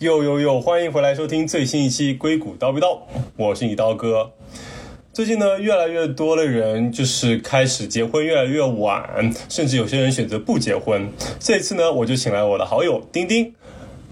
[0.00, 0.60] 哟哟哟！
[0.60, 2.86] 欢迎回来收听最新一期《硅谷叨逼叨》，
[3.36, 4.30] 我是你刀哥。
[5.12, 9.02] 最近呢，越来越多的人就是开始结婚越来越晚，
[9.48, 11.04] 甚至有些人选择不结婚。
[11.40, 13.52] 这次呢，我就请来我的好友丁丁，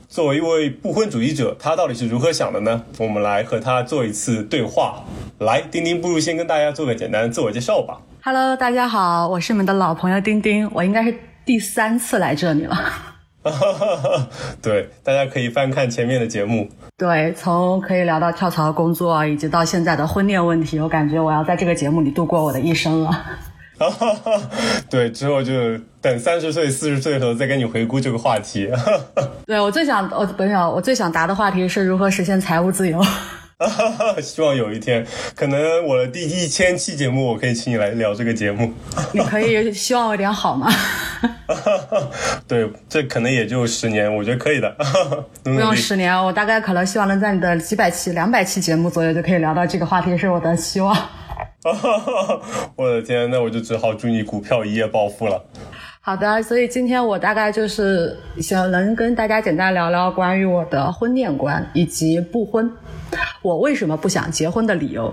[0.09, 2.83] 作为一位不婚主义者，他到底是如何想的呢？
[2.99, 5.05] 我们来和他做一次对话。
[5.39, 8.01] 来，丁丁，不如先跟大家做个简单的自我介绍吧。
[8.25, 13.15] Hello，大家好，我是你们的老朋友丁丁，我应该是第三次来这里了。
[14.63, 16.69] 对，大家可以翻看前面的节目。
[16.97, 23.25] 对，从可以聊到跳槽工作，以及到现在的婚恋问题，我感觉我要在这个节目里度过我的一生了。
[24.89, 25.53] 对，之后就
[26.01, 28.71] 等三十岁、四十岁的时候再跟你回顾这个话题。
[29.47, 33.03] 对我最想，我不想，我最想答的话题是如何实现财务自由。
[34.23, 38.73] 希望有一天，可能我的第一千期节目，我可以请你来聊这个节目。
[39.13, 40.71] 你可以希望我点好吗？
[42.47, 44.77] 对，这可能也就十年，我觉得可以的。
[45.43, 50.97] 不用十年，我大概可能希望能在你的几百期、两百期节目左右就可以聊到这个话题，是我的希望。
[52.77, 55.45] 我的天，那我就只好祝你股票一夜暴富了。
[56.01, 62.71] 好的，所以今天我大概就是想能跟大家简单聊聊关于我的婚恋观以及不婚。
[63.43, 65.13] 我为什么不想结婚的理由？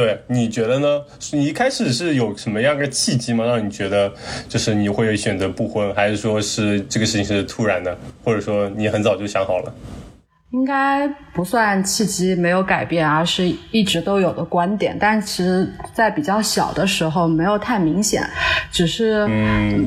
[0.00, 1.02] 对，你觉得呢？
[1.32, 3.44] 你一开始是有什么样的契机吗？
[3.44, 4.10] 让你觉得
[4.48, 9.70] 就是你会选择不婚，还是说是这个事情是突然的，或者说你很早就想好了？
[10.52, 14.96] 应该不算契机没有改变，而是一直都有的观点。
[14.98, 18.26] 但其实，在比较小的时候没有太明显，
[18.72, 19.26] 只是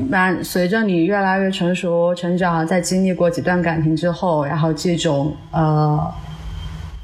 [0.08, 6.00] 慢随着你越来越成熟、成长，在经历过几段感情之后，然后这种呃。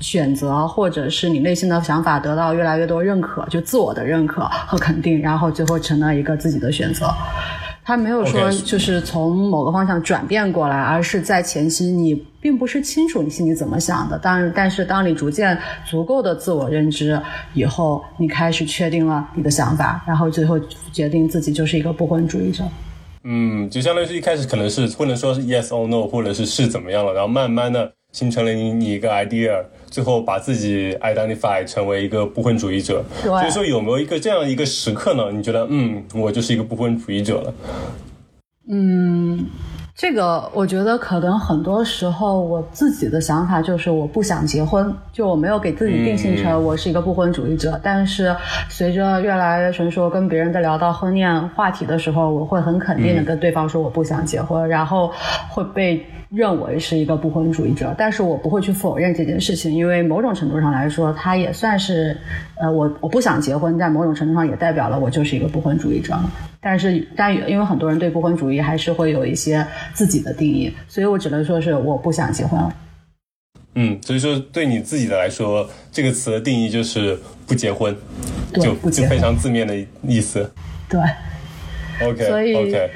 [0.01, 7.09] 选择，或者是你内心的想法得到越来越多认可，就自我的认可和肯定，然后最后成了一个自己的选择。
[7.83, 14.19] 他没有说就是从某个方向转变过来，而是在前期你并不是清楚你心里怎么想的。
[14.22, 17.21] 但但是当你逐渐足够的自我认知
[17.53, 20.60] 以后，你开始确定了你的想法，然后最后
[20.93, 22.62] 决定自己就是一个不婚主义者。
[23.25, 29.65] 嗯，就相当于是一开始可能是不能说是 yes or no，或者是是怎么样了，然后慢慢的形成了你你一个 idea。
[29.91, 35.31] 最后把自己 identify 成为一个不婚主义者，所以说有没有一个这样一个时刻呢？
[35.33, 37.55] 你觉得，嗯，我就是一个不婚主义者了。
[38.69, 39.47] 嗯，
[39.97, 47.81] 这个我觉得可能很多时候我自己的想法就是我不想结婚，就我没有给自己定性成我是一个不婚主义者。
[47.83, 48.34] 但是
[48.69, 55.12] 随着越来越成熟，跟别人在聊到婚恋话题的时候，我会很肯定的跟对方说我不想结婚，然后
[55.49, 56.07] 会被。
[56.30, 62.16] 认为是一个不婚主义者，但是我不会去否认这件事情，因为某种程度上来说，他也算是，
[62.56, 66.16] 呃，我我不想结婚，在某种程度上也代表了我就是一个不婚主义者。
[66.60, 72.72] 但是，但因为很多人对不婚主义还是会有一些自己的定义，所以我只能说是我不想结婚了。
[73.74, 77.97] 嗯，所以说对你自己的来说，这个词的定义就是不结婚，
[78.54, 80.48] 就就非常字面的意思。
[80.88, 81.00] 对。
[82.06, 82.24] OK。
[82.24, 82.54] 所以。
[82.54, 82.91] OK。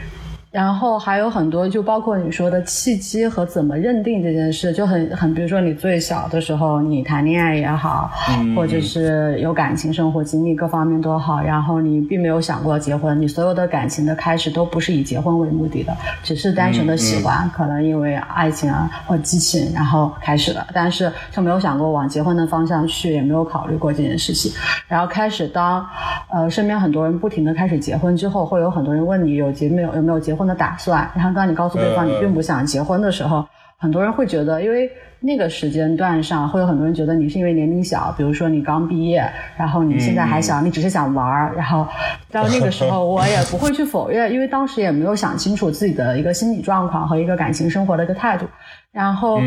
[0.55, 8.09] 然后还有很多，就包括你说的契机和怎么认定这件事，就很很，比如说你最小的时候，你谈恋爱也好，
[8.55, 24.53] 或者是有感情生活经历各方面都好，然后你并没有想过结婚，你所有的感情的开始都不是以结婚为目的的，只是单纯的喜欢，可能因为爱情啊或激情，然后开始了，但是就没有想过往结婚的方向去，也没有考虑过这件事情。
[24.87, 25.85] 然后开始当
[26.33, 30.44] 呃身边很多人不停的开始结婚之后，会有很多人问你有结没有有没有结婚。
[30.47, 33.47] 的打算，然后当你告诉对方你并不想结婚的时候，
[33.79, 34.91] 很多人会觉得，因为
[35.21, 41.87] 那个时间段上会有很多人觉得你是因为年龄小，比如说你刚毕业，然后你现在还小，你只是想玩儿，然后
[42.31, 48.47] 到那个时候我也不会去否认，因为当时也没有想清楚自己的一个心理状况和一个感情生活的一个态度。
[48.93, 49.41] 然后，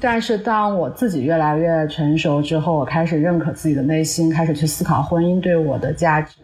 [0.00, 6.38] 但是当我自己越来越成熟之后，我开始认可自己的内心，开始去思考婚姻对我的价值。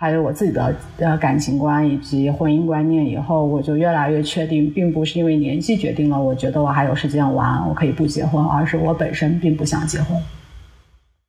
[0.00, 10.16] 还有我自己的呃感情观以及婚姻观念，以后我就越来越确定，并不是因为年纪决定了，我觉得我还有时间玩，我可以不结婚，而是我本身并不想结婚。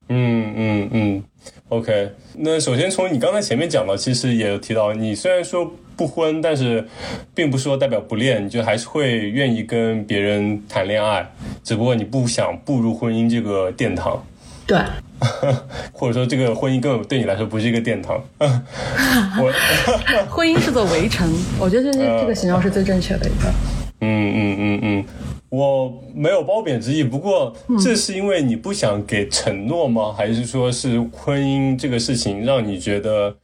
[0.09, 1.23] 嗯嗯嗯
[1.69, 2.11] ，OK。
[2.37, 6.87] 那首先从你刚才前面讲的，其实也提到，你虽然说不婚，但是
[7.33, 11.27] 并不说代表不恋，你就还是会愿意跟别人谈恋爱，
[11.63, 14.23] 只不过你不想步入婚姻这个殿堂。
[14.69, 14.79] 对。
[15.91, 18.23] 或者说，这个婚姻根本对你来说不是一个殿堂。
[18.39, 19.51] 我
[20.31, 21.29] 婚姻是座围城，
[21.59, 23.51] 我觉得这这个形容是最正确的一个。
[23.99, 25.05] 嗯嗯嗯嗯，
[25.49, 30.13] 我没有褒贬之意，不过这是因为你不想给承诺吗？
[30.17, 33.35] 还是说是婚姻这个事情让你觉得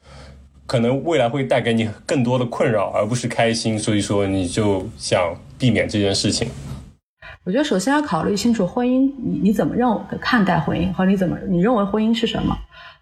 [0.65, 6.47] 可能未来会带给你更多的困扰，而不是开心，所以说你就想避免这件事情？
[7.45, 9.87] 我觉得首先要考虑清楚婚姻，你你怎么认
[10.19, 12.57] 看待婚姻和你怎么你认为婚姻是什么？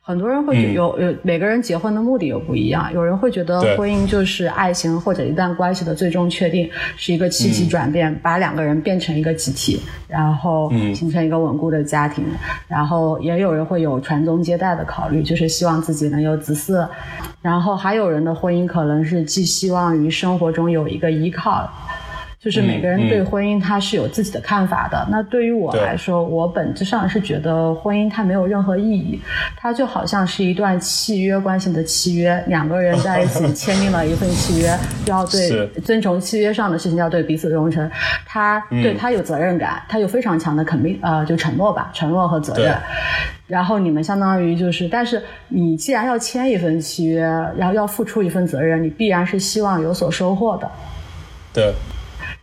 [0.06, 9.80] 很多人会觉有有每个人结婚的目的又不一样，有人会觉得婚姻就是爱情或者一段关系的最终确定，是一个契机转变，把两个人变成一个集体，
[10.10, 12.26] 然后形成一个稳固的家庭。
[12.68, 16.86] 然后也有人会有传宗接代的考虑，就是希望自己能有子嗣。
[17.42, 21.72] 然后还有人的婚姻可能是寄希望于生活中有一个依靠。
[22.44, 25.08] 就是每个人对婚姻他是有自己的看法的。
[25.10, 29.18] 那对于我来说，我本质上是觉得婚姻它没有任何意义，
[29.56, 37.90] 它就好像是一段契约关系的契约，两个人在一起 签订了一份契约，要对遵从契约上的事情，要对彼此忠诚。
[38.26, 42.76] 他对他有责任感，他有非常强的肯定呃，就承诺吧，承诺和责任。
[43.48, 47.22] 然后你们相当于就是，但是你既然要签一份契约，
[47.56, 50.70] 然后要付出一份责任，你必然是希望有所收获的。
[51.54, 51.74] 对。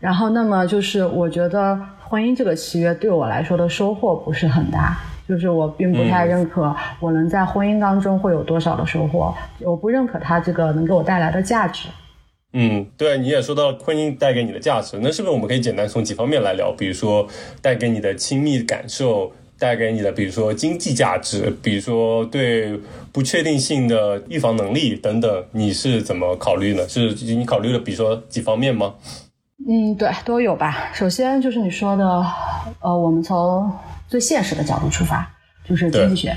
[0.00, 4.98] 然后，那么就是我觉得婚姻这个契约对我来说的收获不是很大，
[5.28, 11.88] 就是我并不太认可我能在婚姻当中会有多少的收获，我不认可它这个能给我带来的价值。
[12.54, 16.72] 嗯，对，你也说到婚姻带给你的价值，那是不是我们可以简单从几方面来聊？
[16.72, 17.28] 比如说
[17.60, 22.80] 带给你的亲密感受，带给你的比如说经济价值，比如说对
[23.12, 26.88] 不确定性的预防能力等等，你是怎么考虑呢？
[26.88, 28.94] 是你考虑了比如说几方面吗？
[29.68, 30.88] 嗯，对，都有吧。
[30.92, 32.24] 首先就是你说的，
[32.80, 33.70] 呃，我们从
[34.08, 35.28] 最现实的角度出发，
[35.64, 36.34] 就是经济学，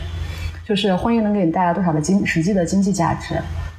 [0.66, 3.36] 就是婚姻能给你带来多少的经实际的经济价值。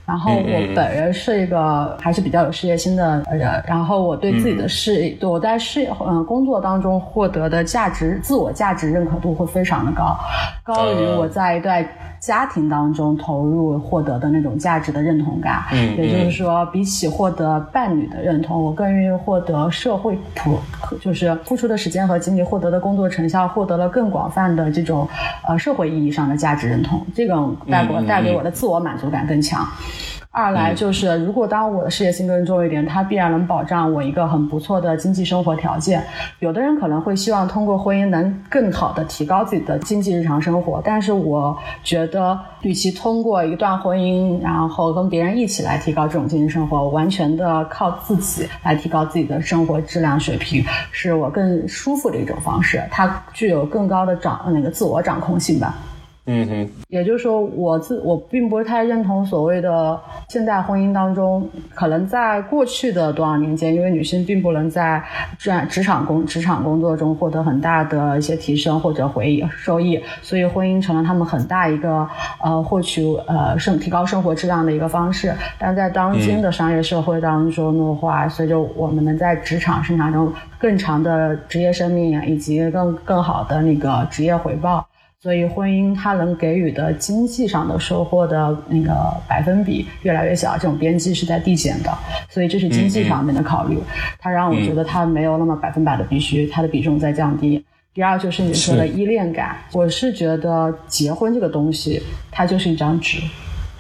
[0.07, 10.19] 然后我本人是一个还是比较有事业心的人，然后我对自己的事业，我在事业嗯工作当中获得的价值、自我价值认可度会非常的高，
[10.63, 11.83] 高于我在一段
[12.25, 15.63] 家庭当中投入获得的那种价值的认同感。
[15.73, 20.59] 嗯，也就是说，比起获得伴侣的认同，我更愿意获得社会普，
[21.03, 25.07] 就是付出的时间和精力获得的工作成效，获得了更广泛的这种
[25.47, 29.63] 呃社会意义上的价值认同，这种带给我带给我的自我满足感更强。
[30.37, 36.03] 二来就是，如果当我的事业心更重一点，它必然能保障我一个很不错的经济生活条件。
[36.41, 52.83] 有的人可能会希望通过婚姻能更好的提高自己的经济日常生活，但是我觉得，与其通过一段婚姻，然后跟别人一起来提高这种经济生活，完全的靠自己来提高自己的生活质量水平，是我更舒服的一种方式。
[52.91, 55.77] 它具有更高的掌那个自我掌控性吧。
[56.27, 60.01] 嗯哼，也就是说，我自我并不是太认同所谓的
[60.31, 65.03] 现代婚姻当中，可能在过去的多少年间，因为女性并不能在
[65.39, 72.09] 赚职场工职场工作中获得很大的一些提升或者回收益，所以婚姻成了他们很大一个
[72.43, 75.35] 呃获取呃生提高生活质量的一个方式。
[75.59, 84.87] 但在当今的商业社会当中的话，随着我们能在职场生产中更长的职业生命以及更更好的那个职业回报。
[85.25, 88.93] 所以，婚姻它能给予的经济上的收获的那个
[89.27, 91.91] 百分比越来越小，这种边际是在递减的。
[92.29, 93.79] 所以，这是经济方面的考虑。
[94.19, 97.65] 它让我觉得它没有那么百分百的必须，它的比重在降低。
[97.95, 103.17] 第二，就是你说的依恋感，我是觉得结婚这个东西，它就是一张纸。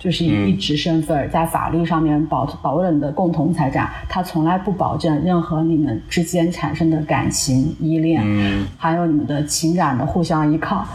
[0.04, 8.22] 就是以一纸身份在法律上面保保了你的共同财产，他从来不保证任何你们之间产生的感情依恋，
[8.76, 10.86] 还有你们的情感的互相依靠。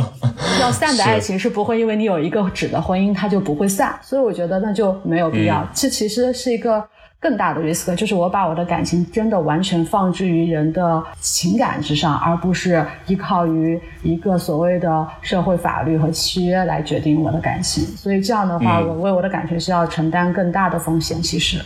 [0.60, 5.66] 要散的爱情是不会因为你有一个纸的婚姻它就不会散，所以我觉得那就没有必要。
[5.72, 6.86] 这其实是一个。
[7.20, 17.82] 更大的 risk 就是我把我的感情真的完全放置于人的情感之上，而不是依靠于一个所谓的社会法律和契约来决定我的感情。
[17.84, 21.20] 所以这样的话，我为我的感情是要承担更大的风险。
[21.20, 21.60] 其实，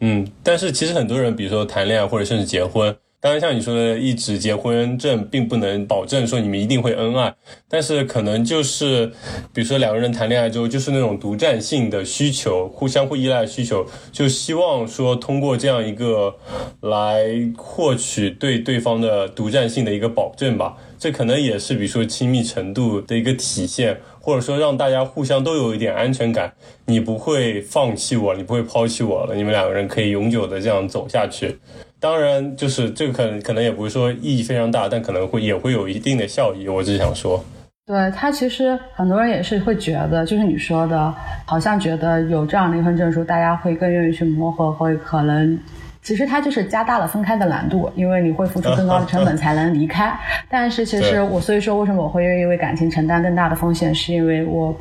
[0.00, 2.96] 嗯，但是其实很多人，比如说谈恋爱或者甚至结婚。
[3.18, 7.34] 当然，像你说的，一纸结婚证并不能保证说你们一定会恩爱，
[7.68, 9.06] 但是可能就是，
[9.52, 16.36] 比如说两个人谈恋爱之后，就是那种独占性的需求，互相互依赖的需求，就希望说通过这样一个
[16.82, 17.24] 来
[17.56, 20.76] 获取对对方的独占性的一个保证吧。
[20.98, 26.54] 这可能也是比如说亲密程度的一个体现，或者说让大家互相都有一点安全感，
[26.84, 31.58] 你不会放弃我，你不会抛弃我了，你们两个人可以永久的这样走下去。
[31.98, 36.68] 当然，就是这个可能可能也不是说意义非常大，但可能会也会有一定的效益。
[36.68, 37.42] 我只想说，
[37.86, 41.12] 对他其实很多人也是会觉得，就是你说的，
[41.46, 45.58] 好像觉得有这样的一份证书，大家会更愿意去磨合，会可能
[46.02, 50.14] 其实它就是加大了分开的难度，因为你会付出更高的成本才能离开。
[50.50, 54.76] 但是其实我所以说，为什么我会愿意为感情承担更大的风险，是因为我。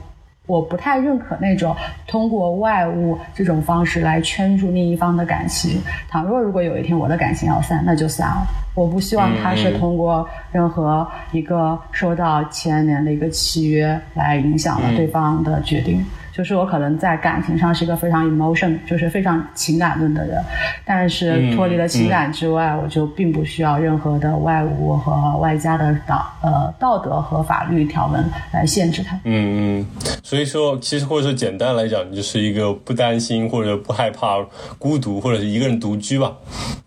[0.46, 1.76] 我不太认可那种
[2.08, 5.82] 通过外物这种方式来圈住另一方的感情。
[6.08, 8.46] 倘若如果有一天我的感情要散，那就散了。
[8.74, 16.06] 我不希望他是通过任何一个受到牵连的一个契约来影响了对方的决定。
[16.36, 20.44] 就是我可能在感情上是一个非常 emotion，就是非常情感论的人，
[20.84, 29.16] 但是脱离了情感之外，我就并不需要任何的外物和外加的道呃道德和法律条文来限制它。
[29.24, 29.86] 嗯嗯，
[30.24, 34.36] 所以说其实或者说简单来讲，你就是一个不担心或者不害怕
[34.78, 36.34] 孤独或者是一个人独居吧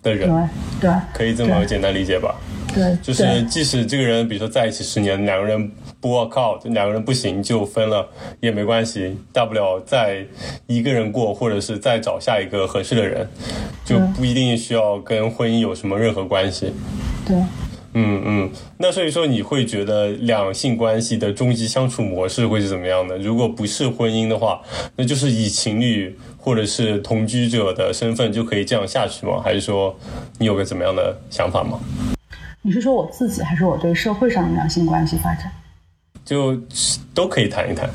[0.03, 0.29] 的人。
[0.81, 2.35] 对对，可以这么简单理解吧？
[2.75, 5.71] 对，就是即使这个人比如说在一起十年，两个人。
[6.01, 8.09] 不 work out，两个人不行就分了
[8.39, 10.25] 也没关系，大不了再
[10.69, 13.29] 一个人过，或者是再找下一个合适的人，
[13.85, 16.73] 就不一定需要跟婚姻有什么任何关系。
[17.27, 17.37] 对，
[17.95, 23.19] 嗯嗯，那所以说你会觉得两性关系的终极相处模式会是怎么样的？
[23.19, 24.63] 如果不是婚姻的话，
[24.95, 29.41] 那就是以情侣或者是同居者的身份就可以这样下去吗？
[29.43, 29.99] 还是说
[30.39, 31.81] 你有个怎么样的想法吗？
[32.69, 35.51] 你是说我自己，还是我对社会上的两性关系发展？
[36.23, 36.55] 就
[37.15, 37.89] 都可以谈一谈。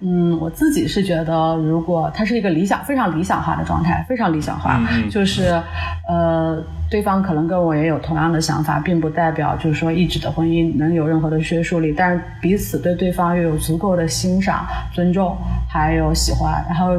[0.00, 5.62] 嗯，我自己是觉得，如果它是一个理想、非常理想化的状态，非常理想化，就是
[6.08, 15.36] 呃，对方可能跟我也有同样的想法，并不代表就是说一纸的婚姻能有任何的约束力，但是彼此对对方又有足够的欣赏、尊重，
[15.68, 16.98] 还有喜欢，然后。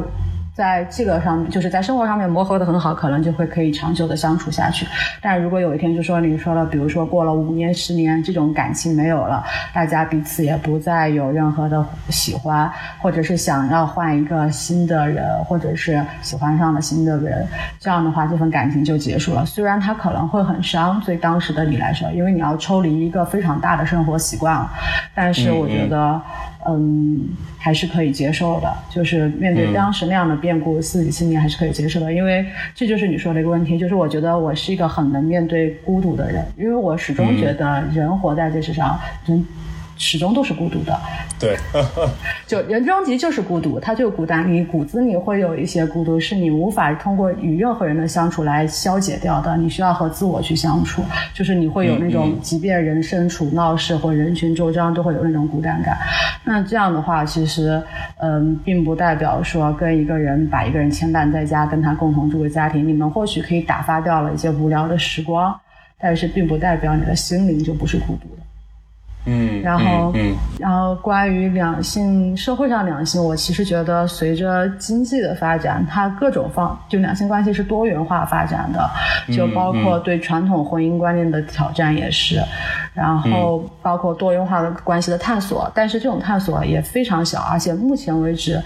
[0.56, 4.86] 在这个上面，就是在生活上面磨合的很好，可能就会可以长久的相处下去。
[5.20, 9.44] 但如果有一天就说你说了，比如说过了五年、十年，这种感情没有了，
[9.74, 12.72] 大家彼此也不再有任何的喜欢，
[13.02, 17.46] 或者是想要换一个新的人，或者是喜欢上了新的人，
[17.78, 19.44] 这样的话，这份感情就结束了。
[19.44, 24.72] 虽然他可能会很伤，对当时的你来说，因为你要抽离一个非常大的生活习惯了，
[25.14, 25.96] 但是我觉得。
[26.14, 26.55] 嗯，
[27.58, 39.44] 还是可以接受的，就是面对当时那样的变故，自己心里还是可以接受的，因为这就是你说的一个问题，就是我觉得我是一个很能面对孤独的人，因为我始终觉得人活在这世上，人。
[39.96, 40.98] 始终都是孤独的，
[41.38, 41.56] 对，
[42.46, 55.96] 就人终极就是孤独，他就孤单，你骨子里会有一些孤独，是你无法通过与任何人的相处来消解掉的，你需要和自我去相处，就是你会有那种，即便人身处闹市或人群周遭，都会有那种孤单感。
[56.44, 57.82] 那这样的话，其实，
[58.18, 65.58] 嗯，并不代表说跟一个人把一个人牵绊在家，跟他共同住个家庭，你们或许可以打发掉了一些无聊的时光，
[65.98, 68.42] 但是并不代表你的心灵就不是孤独的。
[69.26, 78.88] 嗯，然后，嗯然后关于两性，社会上两性，我其实觉得随着经济的发展，它各种方就两性关系是多元化发展的，
[79.34, 82.40] 就包括对传统婚姻观念的挑战也是，
[82.94, 88.62] 然后包括多元化的关系的探索，但是这种探索也非常小，而且目前为止，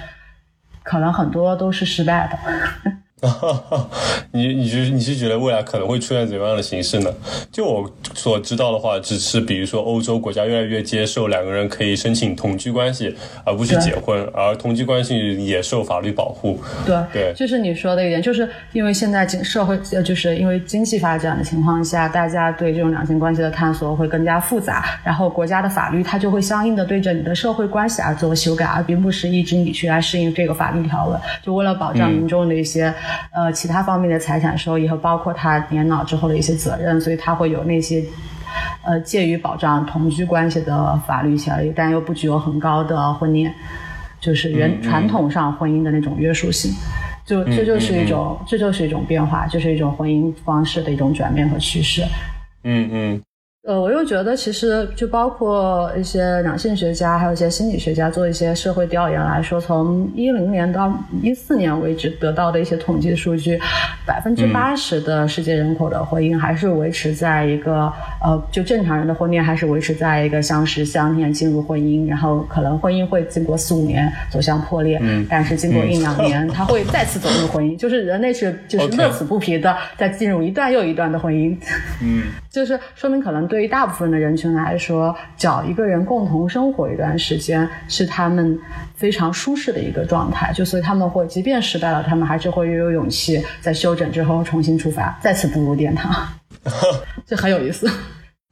[0.83, 2.93] 可能很多都是失败的。
[4.33, 7.13] 你你是你是觉得未来可能会出现怎么样的形式呢？
[7.53, 16.59] 就我所知道的话，只是比如说欧洲国家越来越接受两个人可以申请同居关系，而不是结婚，而同居关系也受法律保护。
[16.87, 32.95] 对对，就是你说的一点，就是因为现在经社会呃，就是因为经济发展的情况下，大家对这种两性关系的探索会更加复杂，然后国家的法律它就会相应的对着你的社会关系而做修改，而并不是一直你去来适应这个法律条文，就为了保障民众的一些。
[33.33, 38.05] 呃，其他方面的财产收益和包括他年老之后的一些责任，所以他会有那些，
[38.85, 43.53] 呃，介于保障同居关系的法律效力，但又不具有很高的婚恋，
[44.21, 46.73] 就是原传统上婚姻的那种约束性，
[47.25, 52.03] 就这就是一种，这就是一种变化，就是一种婚姻方式的一种转变和趋势。
[52.65, 53.23] 嗯嗯。
[53.63, 60.91] 呃，我又觉得其实就包括一些两性学家，还有一些心理学家做一些社会调研来说，从一零年到
[61.23, 63.61] 一四年为止得到的一些统计数据，
[64.07, 67.93] 百分之八十的世界人口的婚姻还是维持在一个
[68.25, 76.01] 呃，就正常人的婚恋还是维持在一个相识相恋进入婚姻，然后可能婚姻会经过四五年走向破裂，嗯，但是经过一。
[76.01, 81.55] 两年，他会再次走入婚姻，就是人类是就是乐此不疲的在进入一段又一段的婚姻，
[82.03, 83.50] 嗯， 就是说明可能。
[83.51, 88.59] 对于大部分的人群来说，找一个人共同生活一段时间是他们
[88.95, 90.53] 非常舒适的一个状态。
[90.55, 96.27] 就所以他们会，即便失败了，他们还是会拥有勇气在休整之后重新出发，再次步入殿堂。
[97.27, 97.91] 这很有意思。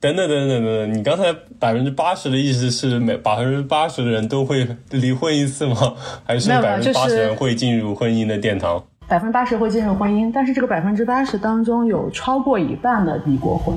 [0.00, 5.94] 等等等等等等，你刚才百分之八十的意思是每百分之八十的人都会离婚一次吗？
[6.24, 8.84] 还是百分之八十人会进入婚姻的殿堂？
[9.08, 13.76] 百分之八十会进入婚姻，但是这个百分之八十当中有超过一半的离过婚。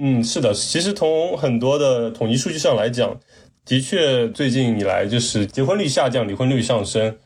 [0.00, 3.18] 嗯，是的，其实从很多的统计数据上来讲，
[3.64, 7.16] 的确，最近以来就是结婚率下降，离婚率上升。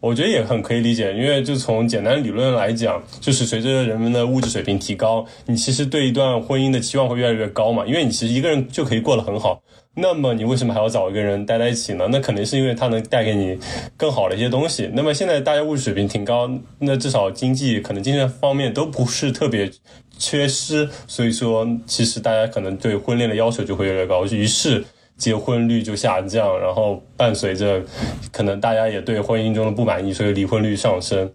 [0.00, 7.84] 我觉得也很可以理解，因为就从简单理论来讲，就是随着人们的物质水平提高，你其实对一段婚姻的期望会越来越高嘛。
[7.84, 9.60] 因为你其实一个人就可以过得很好，
[10.00, 12.06] 那么你为什么还要找一个人待在一起呢？
[12.10, 13.58] 那肯定是因为他能带给你
[13.96, 14.90] 更好的一些东西。
[14.94, 19.70] 那么现在大家物质水平挺高，那至少经济可能精神方面都不是特别
[20.18, 24.84] 缺失，所以说其实大家可能对婚恋的要求就会越来越高，于是。
[25.18, 27.82] 结婚率就下降，然后伴随着，
[28.30, 31.28] 可能大家也对婚姻中的不满意，所以离婚率上升。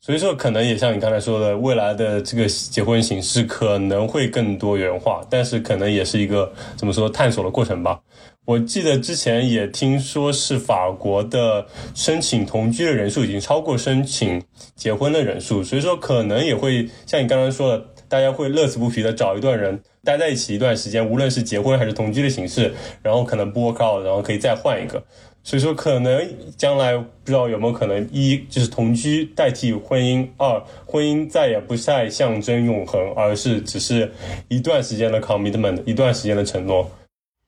[0.00, 8.00] 所以说，可能也像你刚才说的，未来的这个结婚形式可能会更多元化，但是可能也是一个怎么说探索的过程吧。
[8.46, 14.42] 我记得之前也听说是法国的申请同居的人数已经超过申请
[14.74, 17.86] 结婚的人数，所以说可能也会像你刚刚说的。
[18.10, 25.00] 大家会乐此不疲的找一段人待在一起一段时间，无论是结婚还是同居的形式，然后可能不 work out，然后可以再换一个。
[25.42, 34.12] 所以说，可能将来不知道有没有可能，一就是同居代替婚姻，二婚姻再也不再象征永恒，而是只是
[34.48, 36.88] 一段时间的 commitment，一段时间的承诺。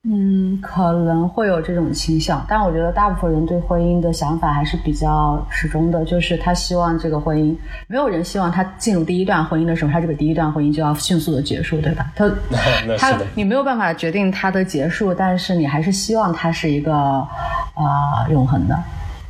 [0.05, 7.55] 嗯，可能会有这种倾向，但我觉得大部分人对婚姻的想法还是比较始终的，就是他希望这个婚姻，
[7.87, 12.11] 没有人希望他进入第一段婚姻的时候，他这个第一段婚姻就要迅速的结束，对吧？
[12.17, 12.29] 他
[12.99, 18.77] 他你没有办法决定他的结束，但是你还是希望它是一个啊永恒的，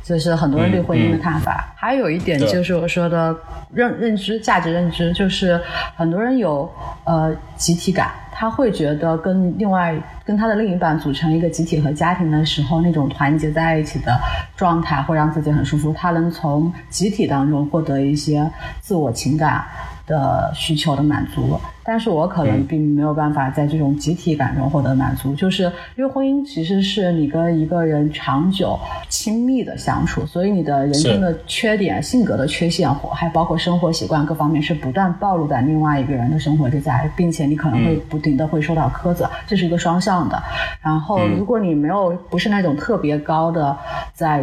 [0.04, 1.72] 就是很多人对婚姻的看法。
[1.74, 3.36] 还有一点就是我说的
[3.72, 5.60] 认认知价值认知，就是
[5.96, 6.70] 很多人有
[7.04, 8.12] 呃集体感。
[8.36, 9.94] 他会觉得跟另外
[10.24, 14.12] 跟他的另一半组成一个集体和家庭的时候，那种团结在一起的
[14.56, 15.94] 状态会让自己很舒服。
[15.96, 19.64] 他能从集体当中获得一些自我情感
[20.06, 21.58] 的需求的满足。
[21.86, 25.64] 但是我可能并没有办法在这种集体感中获得满足，就是
[25.96, 28.78] 因为婚姻其实是你跟一个人长久
[29.10, 40.42] 亲密的相处，所以你的人生的缺点、性格的缺陷，还包括生活习惯各方面，是不断暴露在另外一个人的生活之下，并且你可能会不停的会受到苛责，这是一个双向的。
[40.80, 43.76] 然后，如果你没有不是那种特别高的
[44.14, 44.42] 在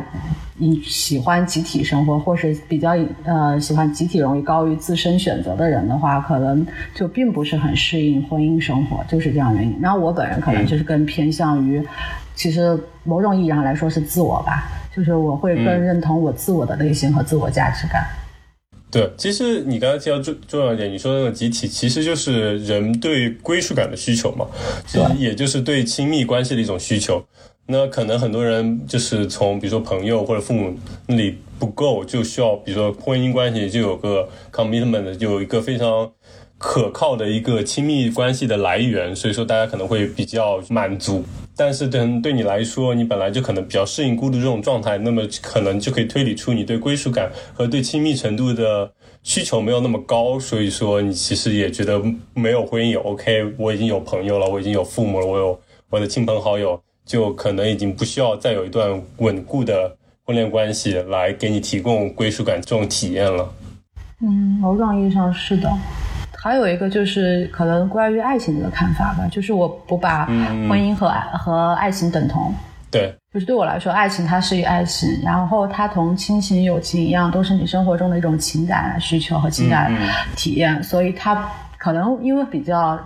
[0.61, 2.91] 你喜欢集体生活，或是比较
[3.23, 7.31] 呃喜欢集体容易高于自身选择的人的话，可能就并。
[7.31, 9.73] 不是很适应婚姻生活，就是这样原因。
[9.79, 11.81] 然后我本人可能就是更偏向于，
[12.35, 18.05] 其实某种意义上来说是自我吧，就是我会更认同我自我的内心和自我价值感。
[18.91, 24.45] 对，其实你刚才提到重重要一点，你说那个集体其实就是人对归属感的需求嘛，
[24.85, 27.23] 其实也就是对亲密关系的一种需求。
[27.67, 30.73] 那可能很多人就是从比如说朋友或者父母
[31.07, 36.11] 那里不够，就需要比如说婚姻关系就有个 commitment，就有一个非常。
[36.63, 41.23] 可靠的一个亲密关系的来源，所以说大家可能会比较满足。
[41.55, 48.93] 但是对对你来说，你本来就可能比较适应孤独这种状态，那么可能就可以推理出你对归属感和对亲密程度的
[49.23, 50.39] 需求没有那么高。
[50.39, 51.99] 所以说你其实也觉得
[52.35, 63.49] 没有婚姻也 OK，我已经有朋友了，我已经有父母了，我有我的亲朋好友，就可能已经不需要再有一段稳固的婚恋关系来给你提供归属感这种体验了。
[64.21, 64.29] 嗯，
[64.61, 65.71] 某种意义上是的。
[66.37, 72.53] 还有一个就是可能关于爱情这个看法吧，就是我不把婚姻和爱和爱情等同。
[72.89, 79.95] 对，就是对我来说，爱情它是一爱情，然后它同亲情、友情一样，都是你生活中的一种情感需求和情感
[80.35, 82.99] 体验，所以它可能因为比较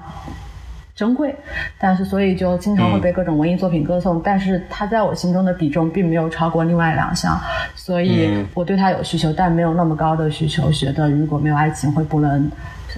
[0.95, 1.35] 珍贵，
[1.77, 7.39] 但是所以就经常会被各种文艺作品歌颂，但是它在我心中的比重并没有超过另外两项，
[7.75, 12.49] 所以我对它有需求，但没有那么高的需求，觉得如果没有爱情会不能。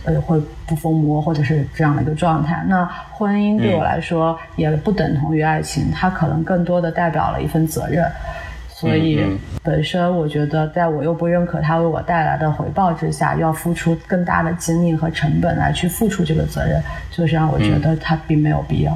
[0.05, 2.63] 呃，会不疯魔，或者是这样的一个状态。
[2.67, 8.05] 那婚姻对我来说也不等同于爱情，它可能更多的代表了一份责任。
[8.79, 9.25] 所以
[9.63, 18.95] 本身我觉得，在我又不认可他为我带来的回报之下，要付出更大的精力和成本来去付出这个责任，就是让我觉得他并没有必要。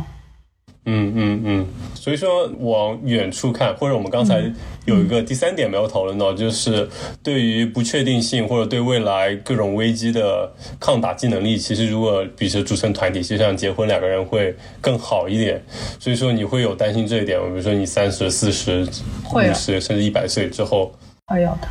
[0.85, 4.51] 嗯嗯嗯，所以说往远处看，或者我们刚才
[4.85, 6.89] 有一个第三点没有讨论到，就是
[7.21, 15.63] 对于不确定性或者对未来各种危机的抗打击能力，其实如果比如说组成团体，就像结婚两个人会更好一点。
[15.99, 17.45] 所以说你会有担心这一点吗？
[17.49, 18.81] 比如说你三十四十、
[19.31, 20.91] 五十甚至一百岁之后，
[21.27, 21.67] 会有的。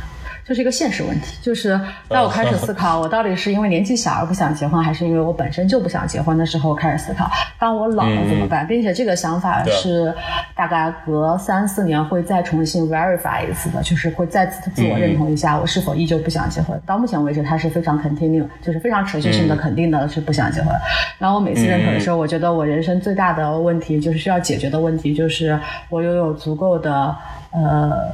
[0.51, 8.67] 这是一个现实问题，就是当我开始思考， 我到底是因为年纪小而不想结婚，还是因为我本身就不想结婚的时候开始思考，当我老了怎么办？
[8.67, 10.13] 并且这个想法是
[10.53, 16.77] 大概隔三四年会再重新 verify 一次的，就是会再次自我认同一下我是否依旧不想结婚。
[16.85, 20.75] 到目前为止，它是非常 continue，就是非常持续性的肯定的是不想结婚。
[21.17, 27.15] 然后我每次认可的时候，我觉得我人生最大的问题就是需要解决的问题，就是我拥有足够的
[27.51, 28.11] 呃。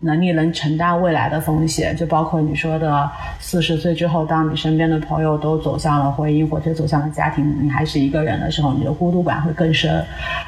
[0.00, 10.04] 能力能承担未来的风险，就包括你说的四十岁之后，当你身边的朋友都走向了婚姻或者走向了家庭，你还是一个人的时候，你的孤独感会更深。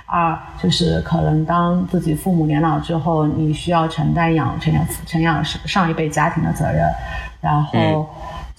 [0.07, 6.89] 二就是可能当自己父母年老之后，你需要承担养成养承养上一辈家庭的责任，
[7.41, 8.09] 然后。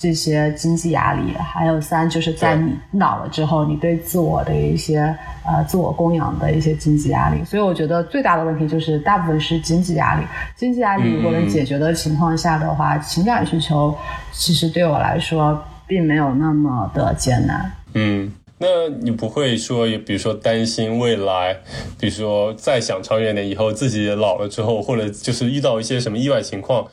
[0.02, 7.46] 这些经济压力，还有三就是在你老了之后，你对自我的一些呃自我供养的一些经济压力。
[7.46, 10.26] 所以我觉得最大的问题就是大部分是经济压力。
[10.56, 13.96] 经济压力如果能解决的情况下的话，情感需求
[14.32, 17.72] 其实对我来说并没有那么的艰难。
[17.94, 21.58] 嗯，那你不会说，比如说担心未来，
[22.00, 26.88] 比如说再想长远点，以后自己老了之后，或者就是遇到一些什么意外情况？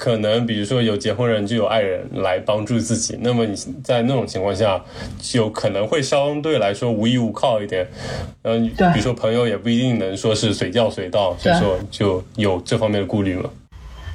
[0.00, 4.80] 可能比如说有结婚人就有爱人来帮助自己，那么你在那种情况下，
[5.18, 7.86] 就可能会相对来说无依无靠一点。
[8.40, 13.50] 嗯，比如说朋友也不一定能说是随叫随到，所以说就有这方面的顾虑吗？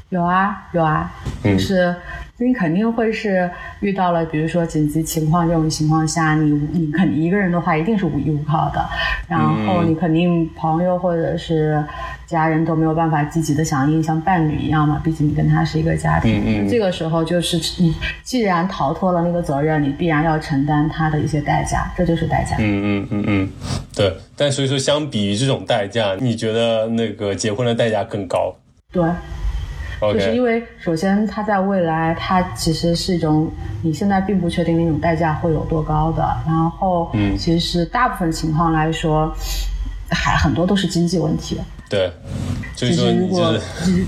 [0.10, 1.95] 有啊，有啊，就是
[2.39, 3.48] 你肯定会是
[3.82, 8.84] 遇到了，比如说紧急情况这种情况下，你你肯定一个人的话一定是无依无靠的，
[9.28, 11.86] 然后你肯定朋友或者是。
[12.27, 14.99] 家人都没有办法积极的响应，像伴侣一样嘛？
[15.03, 16.67] 毕竟你跟他是一个家庭。
[16.69, 22.55] 这个时候就是你既然逃脱了那个责任，你必然要承担他的一些代价，这就是代价。
[22.59, 23.49] 嗯嗯嗯嗯，
[23.95, 24.15] 对。
[24.35, 28.53] 但所以说，相比于这种代价，你觉得那个结婚的代价更高？
[28.91, 29.03] 对，
[30.13, 33.49] 就是因为首先他在未来，他其实是一种
[33.81, 36.21] 你现在并不确定那种代价会有多高的。
[36.45, 39.33] 然后，嗯，其实大部分情况来说，
[40.09, 41.57] 还很多都是经济问题。
[41.88, 42.12] 对，
[42.76, 43.56] 其实如果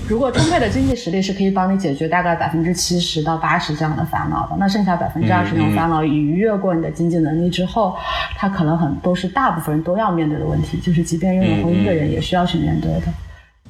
[0.08, 7.96] 如果充沛的经济实力是可以帮你解决大概百分之七十到八十这样的烦恼的，那剩下百分之二十这种烦恼，逾越过你的经济能力之后，
[8.36, 13.06] 它可能很都是大部分人都要面对的问题，就是即便拥有婚姻的人也需要去面对的。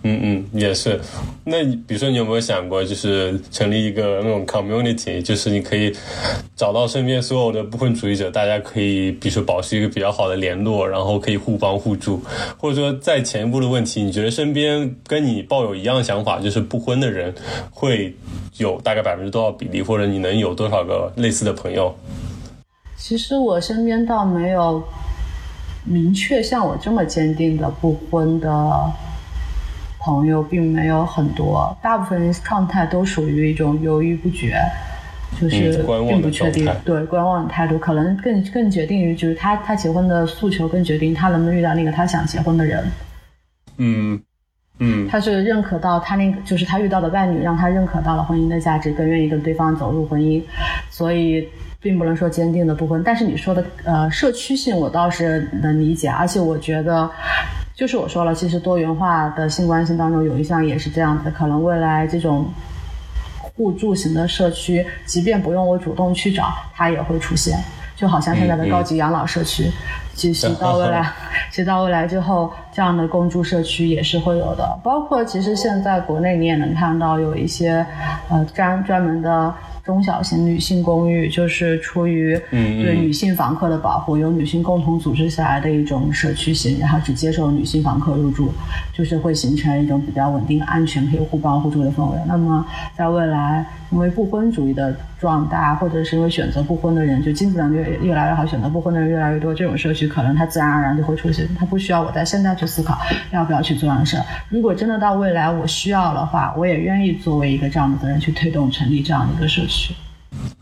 [0.04, 1.00] 嗯嗯，也是。
[1.44, 5.92] 那比如说，你有没有想过，就是成立一个那种 community，就是你可以
[6.54, 12.22] 找到身边所有的不婚主义者，大家可以，比如说保持一个比较好的联络，然后可以互帮互助。
[12.56, 17.34] 或者说，在前一步的问题，你觉得身边跟你抱有一样想法，就是不婚的人，
[17.70, 18.14] 会
[18.58, 21.92] 有大概百分之多少比例，或者你能有多少个类似的朋友？
[22.96, 24.82] 其实我身边倒没有
[25.84, 28.92] 明确像我这么坚定的不婚的。
[30.08, 34.58] 朋友并没有很多，大部分人状态都属于一种犹豫不决，
[35.38, 42.82] 就是并不确定，对观望的态度，可能更更决定于就是他他结婚的诉求，更决定他能不能遇到那个他想结婚的人。
[43.76, 44.18] 嗯
[44.78, 50.42] 嗯，他是认可到他那个就是他遇到的伴侣，让他认可到了婚姻的价值，更愿意跟对方走入婚姻，
[50.88, 51.46] 所以
[51.82, 53.02] 并不能说坚定的不婚。
[53.04, 57.10] 但是你说的呃社区性，我倒是能理解，而且我觉得。
[57.78, 62.44] 就是我说了，其实多元化的性关系当中有一项也是这样子，可能未来这种
[63.54, 67.56] 互助型的社区，即便不用我主动去找，它也会出现。
[67.94, 69.70] 就好像现在的高级养老社区，
[70.12, 71.08] 其实到未来，
[71.52, 74.76] 其实到未来之后，这样的共住社区也是会有的。
[74.82, 77.86] 包括其实现在国内你也能看到有一些
[78.28, 79.54] 呃专专门的。
[79.88, 88.52] 中小型女性公寓就是出于对女性房客的保护，由女性共同组织起来的一种社区型，然后只接受女性房客入住，
[88.92, 92.18] 就是会形成一种比较稳定、安全、可以互帮互助的氛围。
[92.26, 92.62] 那么
[92.94, 102.98] 在未来，因为不婚主义的壮大，或者是因为选择不婚的人就经济能力越越来越好，选择不婚的人越来越多，这种社区可能它自然而然就会出现，它不需要我在现在去思考
[103.32, 104.24] 要不要去做这样的事儿。
[104.50, 109.94] 如果真的到未来我需要的话，我也愿意作为一个这样的责任去推动成立这样的一个社区。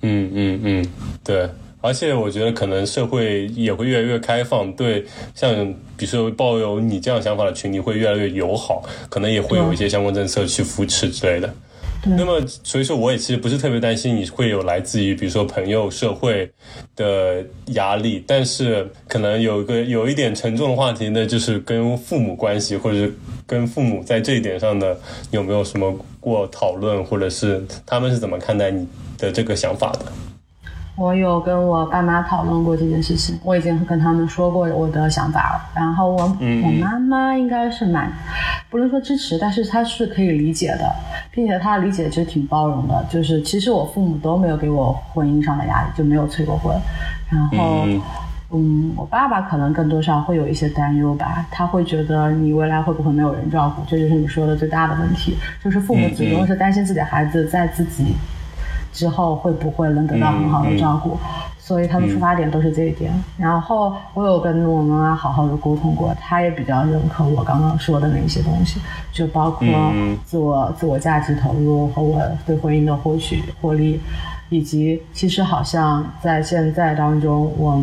[0.03, 0.87] 嗯嗯嗯，
[1.25, 5.53] 对，而且我觉得可能社会也会越来越开放，对，像
[5.97, 11.53] 比如说抱有你这样想法的群体会越来越友好，可能也会有一些相关政策去扶持之类的。
[12.05, 16.51] 那么，所以说我也其实不是特别担心你会有来自于比如说朋友、社会
[16.95, 23.15] 的压力，但是可能有一个有一点沉重的话题呢，就是跟父母关系，或者是
[23.47, 24.97] 跟父母在这一点上的
[25.31, 28.87] 有没有什么过讨论，或者是他们是怎么看待你
[29.19, 30.07] 的这个想法的？
[30.97, 35.71] 我有跟我爸妈讨论过这件事情，我已经跟他们说过我的想法了。
[35.75, 38.11] 然后我我妈妈应该是蛮，
[38.71, 40.91] 不能说支持，但是她是可以理解的，
[41.31, 43.05] 并且她理解其实挺包容的。
[43.11, 46.75] 就是其实我父母都没有给我婚姻上的压力，就没有催过婚。
[47.29, 47.85] 然后，
[48.53, 58.15] 嗯，我爸爸可能更多上会有一些担忧吧，他会觉得你未来会不会没有人照顾，这就是你说的最大的问题，就是父母始终是担心自己的孩子在自己。
[58.97, 61.19] 之后会不会能得到很好的照顾？
[61.59, 63.13] 所以他的出发点都是这一点。
[63.37, 68.81] 然后我有跟我妈妈好好的沟通过，她也比较认可我刚刚说的那些东西，
[69.13, 69.67] 就包括
[70.25, 74.01] 自我自我价值投入和我对婚姻的获取获利，
[74.49, 77.83] 以及其实好像在现在当中，我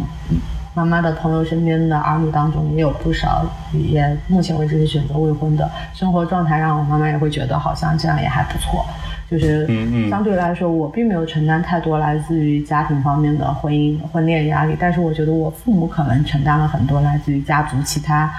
[0.74, 8.86] 妈妈的朋友身边的儿女当中也有不少，也目前为止是选择未婚的，生活状态让我妈妈也会觉得好像这样也还不错。
[9.34, 9.66] 就是
[10.12, 18.32] 相对来说，我并没有承担太多来自于家庭方面的婚姻婚恋压力，但是我觉得我父母可能承担了很多来自于家族其他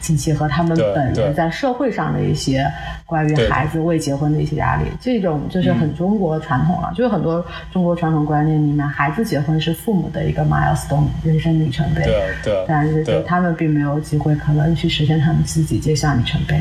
[0.00, 2.66] 亲戚和他们本人在社会上的一些
[3.06, 4.82] 关于孩子未结婚的一些压力。
[5.00, 12.02] 这种就是很中国传统了，就是很多中国传统观念里面，孩子结婚是父母的一个 milestone 人生里程碑，
[12.42, 16.60] 对，但是就他们并没有机会可能去实现他们自己这项里程碑，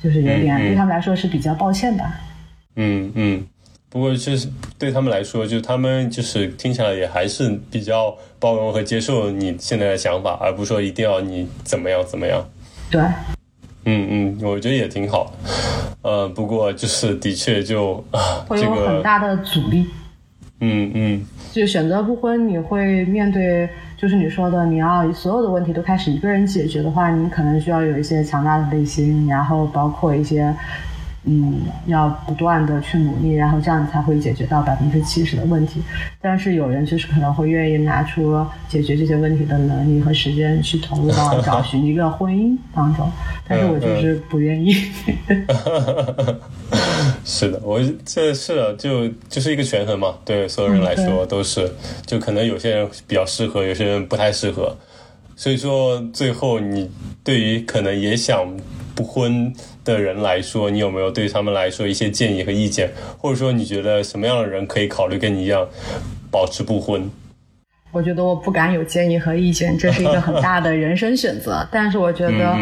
[0.00, 2.04] 就是有点对他们来说是比较抱歉的。
[2.04, 2.10] 嗯
[2.76, 3.46] 嗯嗯，
[3.88, 12.44] 不过就是对他们来说，就他们就是听起来也还是比较包容和接受你现在的想法，而不是说一定要你怎么样怎么样。
[12.90, 13.00] 对，
[13.84, 15.32] 嗯嗯，我觉得也挺好。
[16.02, 18.04] 呃，不过就是的确就
[18.48, 19.86] 会有很大的阻力。
[20.60, 30.52] 嗯嗯，就选择不婚，你会面对就是你说的，你要所有的问题都开始一个人解决的话，你可能需要有一些强大的内心，然后包括一些。
[31.26, 35.82] 嗯，要不断的去努力，然后这样才会解决到百分之七十的问题。
[36.20, 43.10] 但是有人就是可能会愿意拿出解决这些问题的能力和时间去投入到找寻一个婚姻当中，
[43.48, 44.74] 但是我就是不愿意。
[47.24, 51.70] 是的，我这是就就是一个权衡嘛，对所有人来说都是，
[52.04, 54.76] 就可能有些人比较适合，有些人不太适合。
[55.36, 56.90] 所以说，最后你
[57.22, 58.56] 对于可能也想
[58.94, 59.52] 不婚。
[59.84, 65.68] 的人来说，你有没有对他们来说一些建议和意见，或者说你觉得什么样的人可以考虑跟你一样
[66.30, 67.06] 保持不婚？
[67.92, 71.68] 我觉得我不敢有建议和意见，这是一个很大的人生选择。
[71.70, 72.56] 但是我觉得。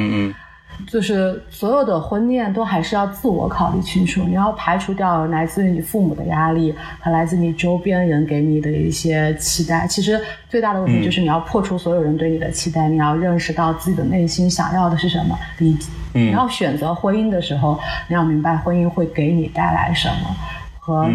[0.86, 9.86] 就是所有的婚恋都还是要自我考虑清楚，你要排除掉来自于你父母的压力和来自你周边人给你的一些期待。
[9.86, 15.38] 其实最大的问题就是你要破除所有人对你的期待，你要认识到自己的内心想要的是什么。
[15.58, 15.78] 你
[16.12, 20.36] 你要选择婚姻的时候，你要明白婚姻会给你带来什么
[20.78, 21.08] 和。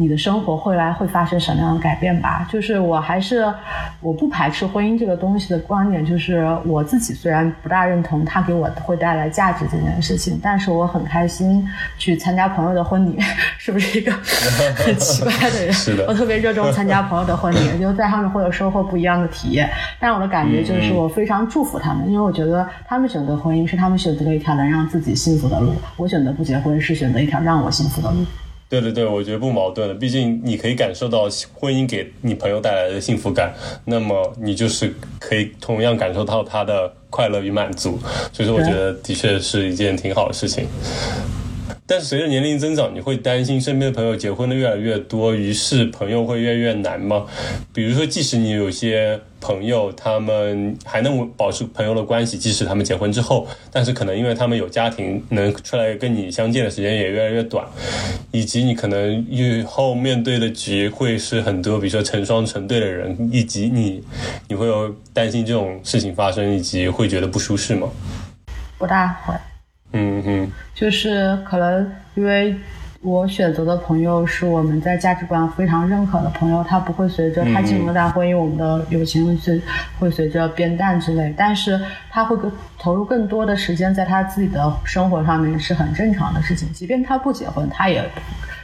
[0.00, 2.46] 你的生活未来会发生什么样的改变吧？
[2.48, 3.52] 就是我还是
[4.00, 13.18] 我不排斥婚姻这个东西的观点，就是我自己虽然不大认同它给我会带来价值这件事情，但是我很开心去参加朋友的婚礼，
[13.58, 14.12] 是不是一个
[14.76, 15.72] 很 奇怪的人？
[15.74, 19.68] 是的，我特别热衷参加朋友的婚礼， 就在上面会有收获不一样的体验。
[19.98, 28.24] 但我的感觉就是我非常祝福他们，因为我觉得他们选择婚姻是他们选择了一条能让自己幸福的路，我选择不结婚是选择一条让我幸福的路。
[28.68, 29.94] 对对对，我觉得不矛盾的。
[29.94, 33.54] 毕竟你可以感受到婚姻给你朋友带来的幸福感，
[33.86, 37.98] 那么你就是可以同样感受到他的快乐与满足。
[38.32, 40.66] 所以说，我觉得的确是一件挺好的事情。
[41.90, 47.24] 但是随着年龄增长，你会担心身边的朋友结婚的越来越多，于是朋友会越来越难吗？
[47.72, 57.66] 比如说，即使你有些朋友，他们还能保持朋友的关系，即使他们结婚之后，但是可能因为他们有家庭，能出来跟你相见的时间也越来越短，
[58.32, 64.04] 以及你可能以后面对的局会是很多，比如说成双成对的人，以及你，
[64.46, 67.88] 你会有担心这种事情发生，以及会觉得不舒适吗？
[68.76, 69.32] 不大会。
[69.92, 72.54] 嗯哼，就是可能因为
[73.00, 79.62] 我选择的朋友是我们在价值观非常认可的朋友，他不会随着他进入大婚姻，我们的友情是
[79.98, 88.04] 会随着变淡之类，但是他会更投入更多的时间在他自己的生活上面是很正常的事情，即便他不结婚，他也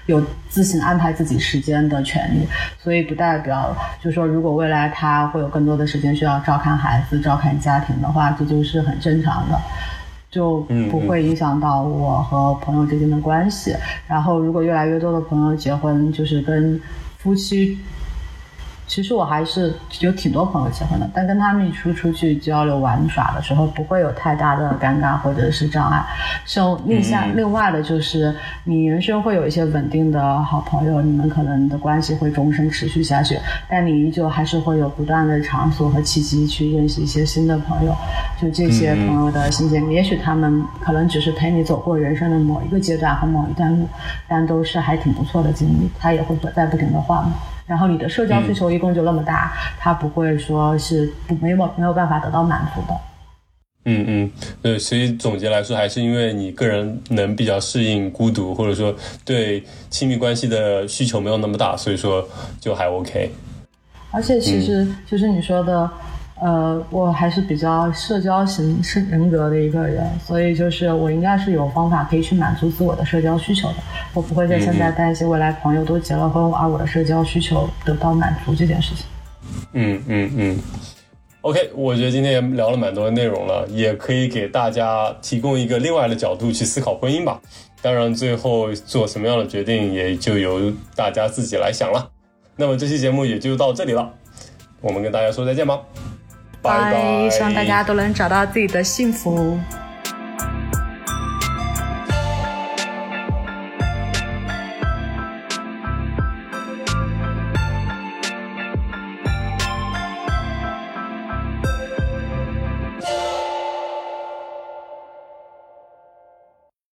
[0.06, 2.46] 有自行安排自己时间的权利，
[2.78, 9.58] 所以不代表就说如果未来他会有更多的时间需要照看孩子、照看家庭的话，这就是很正常的。
[10.34, 13.72] 就不会影响到我和朋友之间的关系。
[14.08, 16.80] 然后，如果越来越多的朋友结婚，就是跟
[17.18, 17.78] 夫妻
[18.86, 26.04] 其实我还是有挺多朋友结婚的，但跟他们一起出去交流玩耍的时候，不会有太大的尴尬或者是障碍。
[26.44, 37.94] 剩另下另外的就是，你人生会有一些稳定的好朋友，你们可能的关系会终身持续下去，但你依旧还是会有不断的场所和契机去认识一些新的朋友。
[38.40, 43.88] 就这些朋友的新鲜，也许他们可能只是陪你走过人生的某一个阶段和某一段路，
[44.28, 45.90] 但都是还挺不错的经历。
[45.98, 47.24] 他也会在不停的换。
[47.66, 52.94] 然后你的社交需求一共就那么大，他不会说是不没有没有办法得到满足的。
[53.86, 54.30] 嗯嗯，
[54.62, 62.26] 对，所以总结来说，还是因为你个人能比较适应孤独，或者说对亲密关系的需求没有那么大，所以说
[62.60, 63.30] 就还 OK。
[64.10, 65.90] 而且其实就是你说的。
[66.44, 73.76] 呃，我还是比较社交型是人格的一个人，所以就是我应该是有方法可以去满足自我的社交需求的。
[74.12, 79.06] 我不会在现在担心未来朋友都结了婚，而我的社交需求得到满足这件事情。
[79.72, 80.58] 嗯嗯嗯。
[81.40, 87.40] OK，我觉得今天也聊了蛮多的内容了，也可以给大家提供一个另外的角度去思考婚姻吧。
[87.80, 92.10] 当然，最后做什么样的决定，也就由大家自己来想了。
[92.56, 94.12] 那么这期节目也就到这里了，
[94.82, 95.80] 我们跟大家说再见吧。
[96.64, 99.60] 拜拜，希望大家都能找到自己的幸福。